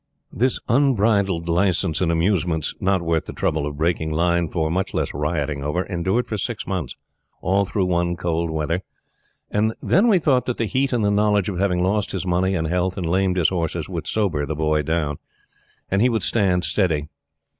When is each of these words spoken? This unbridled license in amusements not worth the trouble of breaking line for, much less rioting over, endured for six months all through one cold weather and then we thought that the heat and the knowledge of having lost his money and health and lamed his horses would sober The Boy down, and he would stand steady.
This 0.33 0.59
unbridled 0.67 1.47
license 1.47 2.01
in 2.01 2.09
amusements 2.09 2.73
not 2.79 3.03
worth 3.03 3.25
the 3.25 3.33
trouble 3.33 3.67
of 3.67 3.77
breaking 3.77 4.11
line 4.11 4.49
for, 4.49 4.71
much 4.71 4.95
less 4.95 5.13
rioting 5.13 5.63
over, 5.63 5.83
endured 5.83 6.25
for 6.25 6.39
six 6.39 6.65
months 6.65 6.95
all 7.39 7.65
through 7.65 7.85
one 7.85 8.15
cold 8.15 8.49
weather 8.49 8.81
and 9.51 9.75
then 9.79 10.07
we 10.07 10.17
thought 10.17 10.47
that 10.47 10.57
the 10.57 10.65
heat 10.65 10.91
and 10.91 11.05
the 11.05 11.11
knowledge 11.11 11.49
of 11.49 11.59
having 11.59 11.83
lost 11.83 12.13
his 12.13 12.25
money 12.25 12.55
and 12.55 12.65
health 12.65 12.97
and 12.97 13.05
lamed 13.05 13.37
his 13.37 13.49
horses 13.49 13.87
would 13.87 14.07
sober 14.07 14.43
The 14.47 14.55
Boy 14.55 14.81
down, 14.81 15.19
and 15.91 16.01
he 16.01 16.09
would 16.09 16.23
stand 16.23 16.65
steady. 16.65 17.07